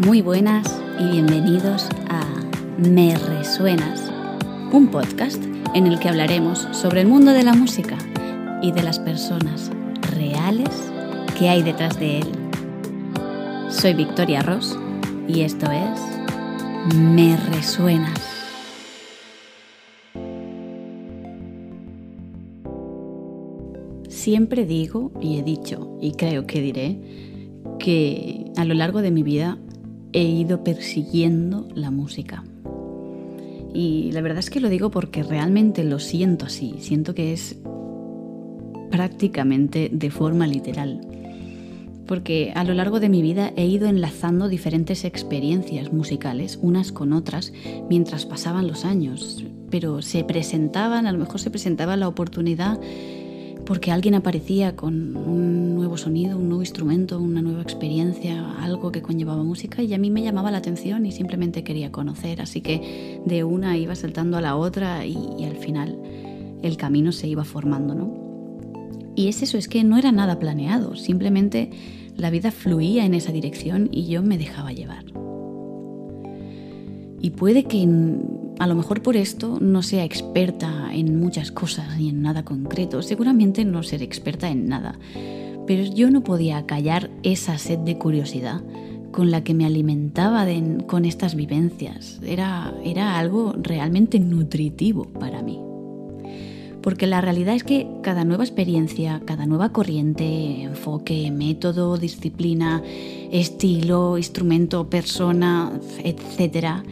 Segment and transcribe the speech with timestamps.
[0.00, 2.24] Muy buenas y bienvenidos a
[2.78, 4.10] Me Resuenas,
[4.72, 5.40] un podcast
[5.72, 7.96] en el que hablaremos sobre el mundo de la música
[8.60, 9.70] y de las personas
[10.16, 10.92] reales
[11.38, 12.26] que hay detrás de él.
[13.68, 14.76] Soy Victoria Ross
[15.28, 18.20] y esto es Me Resuenas.
[24.08, 26.98] Siempre digo y he dicho y creo que diré
[27.78, 29.56] que a lo largo de mi vida
[30.14, 32.44] he ido persiguiendo la música.
[33.74, 37.56] Y la verdad es que lo digo porque realmente lo siento así, siento que es
[38.90, 41.00] prácticamente de forma literal.
[42.06, 47.12] Porque a lo largo de mi vida he ido enlazando diferentes experiencias musicales unas con
[47.12, 47.52] otras
[47.90, 52.78] mientras pasaban los años, pero se presentaban, a lo mejor se presentaba la oportunidad
[53.64, 59.02] porque alguien aparecía con un nuevo sonido, un nuevo instrumento, una nueva experiencia, algo que
[59.02, 63.20] conllevaba música y a mí me llamaba la atención y simplemente quería conocer, así que
[63.24, 65.98] de una iba saltando a la otra y, al final
[66.62, 68.14] el camino se iba formando, ¿no?
[69.16, 71.70] Y es eso, es que no era nada planeado, simplemente
[72.16, 75.04] la vida fluía en esa dirección y yo me dejaba llevar.
[77.20, 77.86] Y puede que
[78.58, 83.02] a lo mejor por esto no sea experta en muchas cosas ni en nada concreto,
[83.02, 84.98] seguramente no ser experta en nada,
[85.66, 88.62] pero yo no podía callar esa sed de curiosidad
[89.14, 90.46] con la que me alimentaba
[90.86, 92.20] con estas vivencias.
[92.26, 95.60] Era, era algo realmente nutritivo para mí.
[96.82, 102.82] Porque la realidad es que cada nueva experiencia, cada nueva corriente, enfoque, método, disciplina,
[103.30, 106.82] estilo, instrumento, persona, etcétera,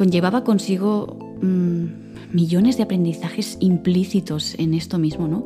[0.00, 1.84] conllevaba consigo mm,
[2.32, 5.44] millones de aprendizajes implícitos en esto mismo, ¿no?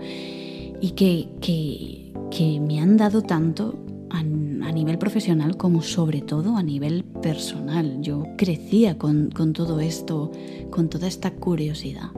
[0.81, 3.77] Y que, que, me han dado tanto
[4.11, 8.01] a, nivel profesional como sobre todo a nivel personal.
[8.01, 10.31] Yo crecía con, con todo esto,
[10.71, 12.11] con toda esta curiosidad,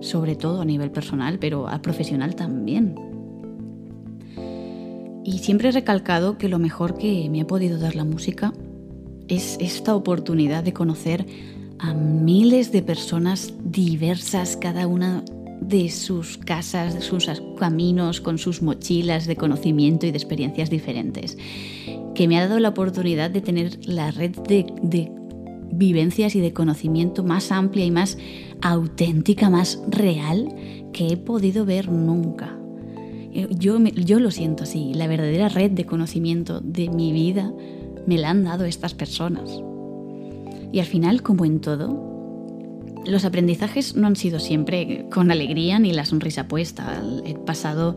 [0.00, 2.94] sobre todo a nivel personal, pero a profesional también.
[5.24, 8.54] Y siempre he recalcado que lo mejor que me ha podido dar la música
[9.28, 11.26] es esta oportunidad de conocer
[11.78, 15.24] a miles de personas diversas, cada una
[15.60, 21.36] de sus casas, de sus caminos, con sus mochilas de conocimiento y de experiencias diferentes,
[22.14, 25.12] que me ha dado la oportunidad de tener la red de,
[25.72, 28.16] vivencias y de conocimiento más amplia y más
[28.62, 30.54] auténtica, más real
[30.92, 32.56] que he podido ver nunca.
[33.32, 37.52] Eh, yo, yo lo siento así, la verdadera red de conocimiento de mi vida
[38.06, 39.60] me la han dado estas personas.
[40.76, 41.88] Y al final, como en todo,
[43.06, 47.02] los aprendizajes no han sido siempre con alegría ni la sonrisa puesta.
[47.24, 47.96] He pasado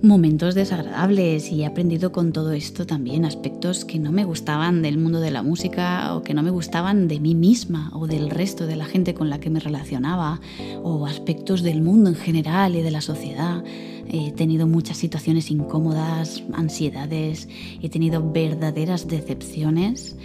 [0.00, 4.96] momentos desagradables y he aprendido con todo esto también aspectos que no me gustaban del
[4.96, 8.68] mundo de la música o que no me gustaban de mí misma o del resto
[8.68, 10.40] de la gente con la que me relacionaba
[10.84, 13.64] o aspectos del mundo en general y de la sociedad.
[14.10, 17.48] He tenido muchas situaciones incómodas, ansiedades,
[17.82, 20.16] he tenido verdaderas decepciones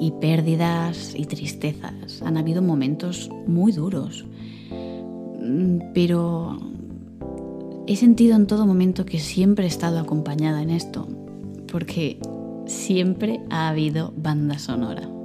[0.00, 2.22] y pérdidas y tristezas.
[2.22, 4.24] Han habido momentos muy duros,
[4.70, 6.58] mm, pero
[7.86, 11.06] he sentido en todo momento que siempre he estado acompañada en esto,
[11.70, 12.18] porque
[12.66, 15.19] siempre ha habido banda sonora.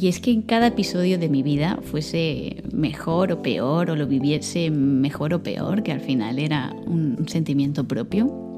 [0.00, 4.06] Y es que en cada episodio de mi vida, fuese mejor o peor, o lo
[4.06, 8.50] viviese mejor o peor, que al final era un sentimiento propio,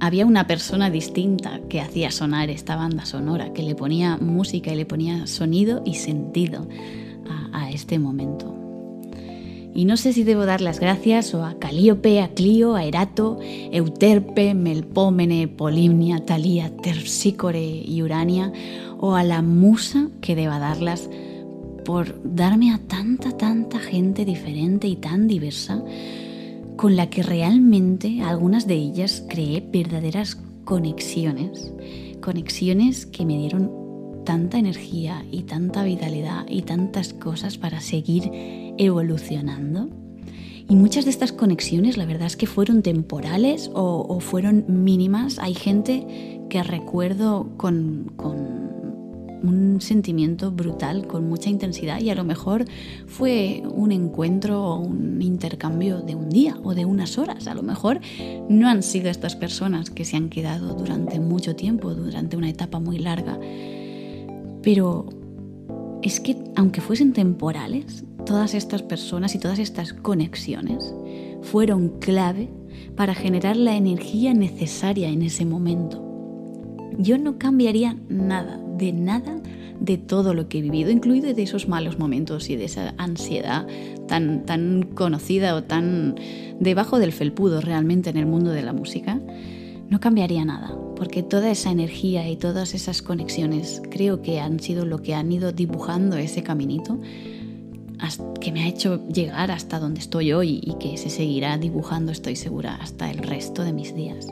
[0.00, 4.76] había una persona distinta que hacía sonar esta banda sonora, que le ponía música y
[4.76, 6.66] le ponía sonido y sentido
[7.52, 8.54] a, este momento.
[9.74, 13.38] Y no sé si debo dar las gracias o a Calíope, a Clio, a Erato,
[13.42, 18.52] Euterpe, Melpómene, Polimnia, Talía, Terpsícore y Urania,
[18.98, 21.08] o a la musa que deba darlas
[21.84, 25.82] por darme a tanta, tanta gente diferente y tan diversa
[26.76, 31.72] con la que realmente algunas de ellas creé verdaderas conexiones,
[32.20, 33.70] conexiones que me dieron
[34.24, 38.30] tanta energía y tanta vitalidad y tantas cosas para seguir
[38.76, 39.88] evolucionando.
[40.68, 45.38] Y muchas de estas conexiones la verdad es que fueron temporales o, fueron mínimas.
[45.38, 48.12] Hay gente que recuerdo con,
[49.42, 52.64] un sentimiento brutal con mucha intensidad y a lo mejor
[53.06, 57.46] fue un encuentro o un intercambio de un día o de unas horas.
[57.46, 58.00] A lo mejor
[58.48, 62.80] no han sido estas personas que se han quedado durante mucho tiempo, durante una etapa
[62.80, 63.38] muy larga.
[64.62, 65.06] Pero
[66.02, 70.94] es que aunque fuesen temporales, todas estas personas y todas estas conexiones
[71.42, 72.50] fueron clave
[72.94, 76.04] para generar la energía necesaria en ese momento
[76.98, 79.40] Yo no cambiaría nada, de nada
[79.80, 83.66] de todo lo que he vivido, incluido de esos malos momentos y de esa ansiedad
[84.06, 86.16] tan, tan conocida o tan
[86.58, 89.20] debajo del felpudo realmente en el mundo de la música,
[89.88, 94.84] no cambiaría nada, porque toda esa energía y todas esas conexiones creo que han sido
[94.84, 96.98] lo que han ido dibujando ese caminito
[98.40, 102.36] que me ha hecho llegar hasta donde estoy hoy y que se seguirá dibujando, estoy
[102.36, 104.28] segura, hasta el resto de mis días.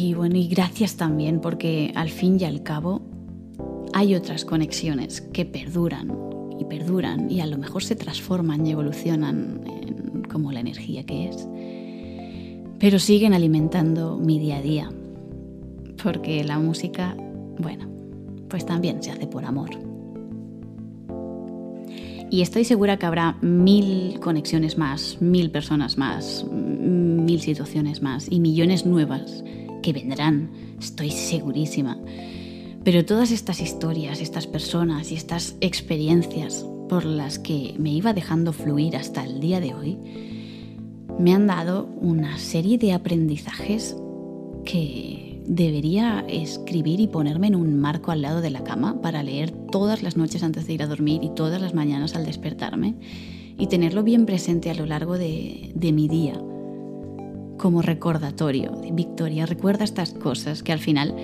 [0.00, 3.02] Y bueno, y gracias también porque al fin y al cabo
[3.92, 6.16] hay otras conexiones que perduran
[6.56, 11.48] y perduran y a lo mejor se transforman y evolucionan como la energía que es.
[12.78, 14.88] Pero siguen alimentando mi día a día.
[16.00, 17.16] Porque la música,
[17.58, 17.88] bueno,
[18.48, 19.70] pues también se hace por amor.
[22.30, 28.38] Y estoy segura que habrá mil conexiones más, mil personas más, mil situaciones más y
[28.38, 29.42] millones nuevas
[29.82, 31.98] que vendrán, estoy segurísima.
[32.84, 38.52] Pero todas estas historias, estas personas y estas experiencias por las que me iba dejando
[38.52, 39.98] fluir hasta el día de hoy,
[41.18, 43.96] me han dado una serie de aprendizajes
[44.64, 49.50] que debería escribir y ponerme en un marco al lado de la cama para leer
[49.50, 52.94] todas las noches antes de ir a dormir y todas las mañanas al despertarme
[53.58, 56.40] y tenerlo bien presente a lo largo de, de mi día
[57.58, 58.80] como recordatorio.
[58.92, 61.14] Victoria, recuerda estas cosas que al final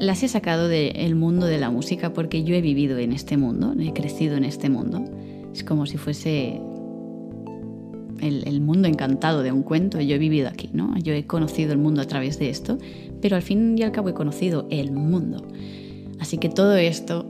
[0.00, 3.74] las he sacado del mundo de la música porque yo he vivido en este mundo,
[3.78, 5.04] he crecido en este mundo.
[5.52, 6.60] Es como si fuese
[8.20, 10.00] el, mundo encantado de un cuento.
[10.00, 10.96] Yo he vivido aquí, ¿no?
[10.98, 12.78] Yo he conocido el mundo a través de esto,
[13.20, 15.46] pero al fin y al cabo he conocido el mundo.
[16.20, 17.26] Así que todo esto,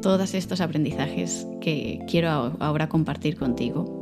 [0.00, 3.99] todos estos aprendizajes que quiero ahora compartir contigo,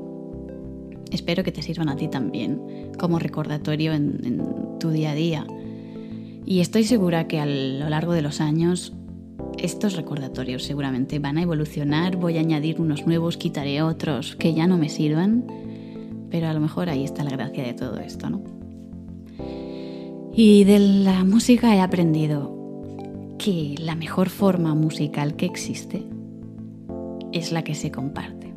[1.10, 5.46] espero que te sirvan a ti también como recordatorio en, tu día a día.
[6.46, 8.92] Y estoy segura que a lo largo de los años
[9.58, 14.66] estos recordatorios seguramente van a evolucionar, voy a añadir unos nuevos, quitaré otros que ya
[14.66, 15.44] no me sirvan,
[16.30, 18.42] pero a lo mejor ahí está la gracia de todo esto, ¿no?
[20.32, 22.56] Y de la música he aprendido
[23.38, 26.04] que la mejor forma musical que existe
[27.32, 28.54] es la que se comparte,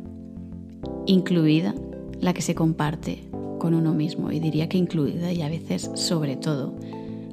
[1.06, 1.74] incluida
[2.22, 3.28] la que se comparte
[3.58, 6.74] con uno mismo y diría que incluida y a veces sobre todo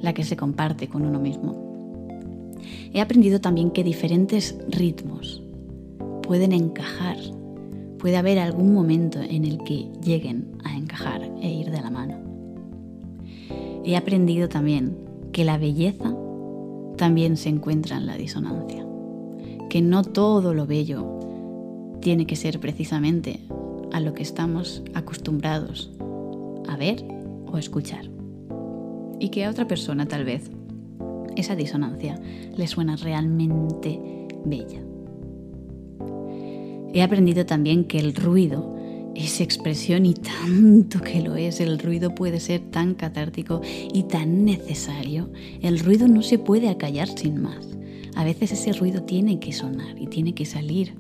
[0.02, 2.58] la que se comparte con uno mismo.
[2.92, 5.44] He aprendido también que diferentes ritmos
[6.24, 7.18] pueden encajar,
[8.00, 12.18] puede haber algún momento en el que lleguen a encajar e ir de la mano.
[13.86, 14.98] He aprendido también
[15.32, 16.16] que la belleza
[16.98, 18.86] también se encuentra en la disonancia,
[19.70, 21.20] que no todo lo bello
[22.02, 23.40] tiene que ser precisamente
[24.00, 25.92] lo que estamos acostumbrados
[26.68, 27.04] a ver
[27.48, 28.10] o escuchar.
[29.20, 30.50] Y que a otra persona tal vez
[31.36, 32.20] esa disonancia
[32.56, 34.82] le suena realmente bella.
[36.94, 38.76] He aprendido también que el ruido
[39.16, 43.62] es expresión y tanto que lo es, el ruido puede ser tan catártico
[43.94, 45.30] y tan necesario.
[45.62, 47.68] El ruido no se puede acallar sin más.
[48.16, 50.96] A veces ese ruido tiene que sonar y tiene que salir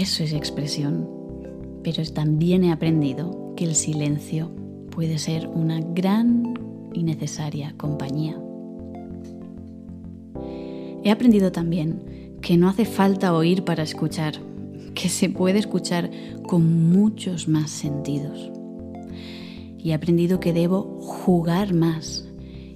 [0.00, 1.08] eso es expresión.
[1.82, 4.50] Pero también he aprendido que el silencio
[4.90, 6.54] puede ser una gran
[6.92, 8.40] y necesaria compañía.
[11.02, 14.34] He aprendido también que no hace falta oír para escuchar,
[14.94, 16.10] que se puede escuchar
[16.46, 18.50] con muchos más sentidos.
[19.78, 22.26] Y he aprendido que debo jugar más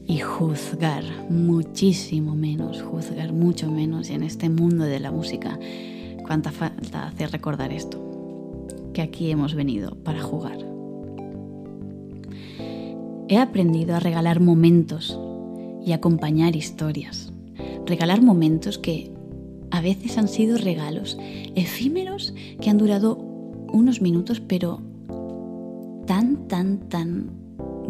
[0.06, 5.58] y juzgar muchísimo menos, juzgar mucho menos en este mundo de la música
[6.28, 7.98] Cuánta falta hace recordar esto,
[8.92, 10.58] que aquí hemos venido para jugar.
[13.28, 15.18] He aprendido a regalar momentos
[15.82, 17.32] y acompañar historias.
[17.86, 19.10] Regalar momentos que
[19.70, 21.16] a veces han sido regalos
[21.54, 23.16] efímeros que han durado
[23.72, 24.82] unos minutos, pero
[26.06, 27.37] tan, tan, tan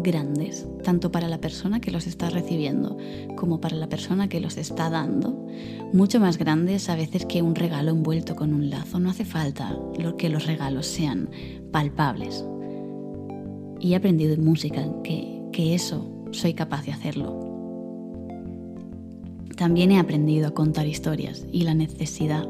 [0.01, 2.97] grandes, tanto para la persona que los está recibiendo
[3.35, 5.47] como para la persona que los está dando,
[5.93, 8.99] mucho más grandes a veces que un regalo envuelto con un lazo.
[8.99, 9.77] No hace falta
[10.17, 11.29] que los regalos sean
[11.71, 12.45] palpables.
[13.79, 17.45] Y he aprendido en música que, que eso soy capaz de hacerlo.
[19.55, 22.47] También he aprendido a contar historias y la necesidad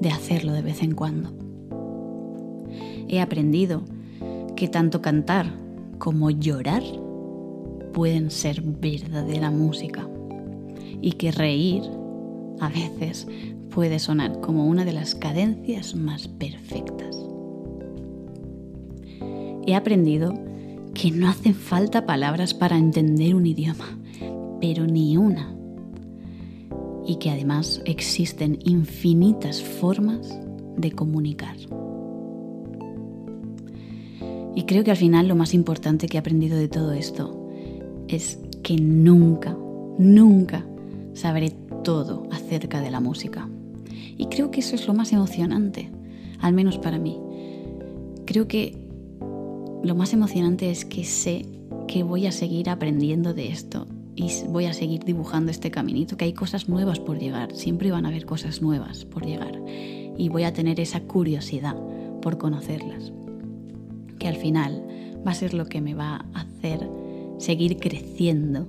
[0.00, 1.32] de hacerlo de vez en cuando.
[3.08, 3.82] He aprendido
[4.56, 5.52] que tanto cantar
[6.00, 6.82] como llorar
[7.92, 10.08] pueden ser verdadera música
[11.00, 11.82] y que reír
[12.58, 13.28] a veces
[13.72, 17.16] puede sonar como una de las cadencias más perfectas.
[19.66, 20.34] He aprendido
[20.94, 23.98] que no hacen falta palabras para entender un idioma,
[24.60, 25.54] pero ni una.
[27.06, 30.38] Y que además existen infinitas formas
[30.76, 31.56] de comunicar.
[34.60, 37.48] Y creo que al final lo más importante que he aprendido de todo esto
[38.08, 39.56] es que nunca,
[39.98, 40.66] nunca
[41.14, 41.48] sabré
[41.82, 43.48] todo acerca de la música.
[44.18, 45.88] Y creo que eso es lo más emocionante,
[46.40, 47.18] al menos para mí.
[48.26, 48.76] Creo que
[49.82, 51.46] lo más emocionante es que sé
[51.88, 56.26] que voy a seguir aprendiendo de esto y voy a seguir dibujando este caminito, que
[56.26, 59.58] hay cosas nuevas por llegar, siempre van a haber cosas nuevas por llegar
[60.18, 61.76] y voy a tener esa curiosidad
[62.20, 63.10] por conocerlas,
[64.20, 64.86] que al final
[65.26, 66.88] va a ser lo que me va a hacer
[67.38, 68.68] seguir creciendo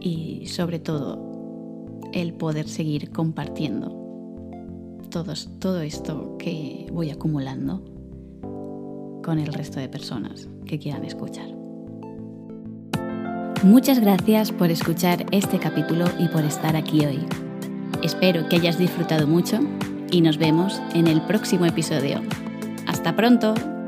[0.00, 3.98] y sobre todo el poder seguir compartiendo
[5.10, 7.84] todo esto que voy acumulando
[9.22, 11.46] con el resto de personas que quieran escuchar.
[13.62, 17.20] Muchas gracias por escuchar este capítulo y por estar aquí hoy.
[18.02, 19.60] Espero que hayas disfrutado mucho
[20.10, 22.20] y nos vemos en el próximo episodio.
[23.02, 23.81] ¡Hasta pronto!